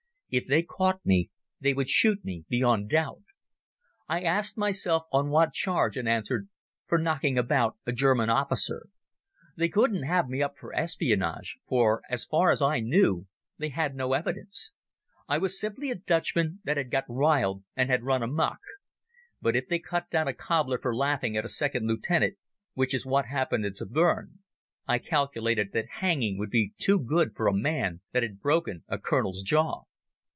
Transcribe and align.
If 0.33 0.47
they 0.47 0.63
caught 0.63 1.05
me 1.05 1.29
they 1.59 1.73
would 1.73 1.89
shoot 1.89 2.23
me 2.23 2.45
beyond 2.47 2.89
doubt. 2.89 3.23
I 4.07 4.21
asked 4.21 4.55
myself 4.57 5.03
on 5.11 5.29
what 5.29 5.51
charge, 5.51 5.97
and 5.97 6.07
answered, 6.07 6.47
"For 6.87 6.97
knocking 6.97 7.37
about 7.37 7.77
a 7.85 7.91
German 7.91 8.29
officer." 8.29 8.87
They 9.57 9.67
couldn't 9.67 10.03
have 10.03 10.29
me 10.29 10.41
up 10.41 10.55
for 10.55 10.73
espionage, 10.73 11.57
for 11.67 12.01
as 12.09 12.25
far 12.25 12.49
as 12.49 12.61
I 12.61 12.79
knew 12.79 13.27
they 13.57 13.67
had 13.67 13.93
no 13.93 14.13
evidence. 14.13 14.71
I 15.27 15.37
was 15.37 15.59
simply 15.59 15.91
a 15.91 15.95
Dutchman 15.95 16.61
that 16.63 16.77
had 16.77 16.91
got 16.91 17.03
riled 17.09 17.65
and 17.75 17.89
had 17.89 18.05
run 18.05 18.23
amok. 18.23 18.59
But 19.41 19.57
if 19.57 19.67
they 19.67 19.79
cut 19.79 20.09
down 20.09 20.29
a 20.29 20.33
cobbler 20.33 20.77
for 20.81 20.95
laughing 20.95 21.35
at 21.35 21.43
a 21.43 21.49
second 21.49 21.87
lieutenant—which 21.87 22.93
is 22.93 23.05
what 23.05 23.25
happened 23.25 23.65
at 23.65 23.75
Zabern—I 23.75 24.97
calculated 24.99 25.73
that 25.73 25.89
hanging 25.99 26.37
would 26.37 26.51
be 26.51 26.73
too 26.77 26.99
good 27.01 27.35
for 27.35 27.47
a 27.49 27.53
man 27.53 27.99
that 28.13 28.23
had 28.23 28.39
broken 28.39 28.85
a 28.87 28.97
colonel's 28.97 29.43
jaw. 29.43 29.83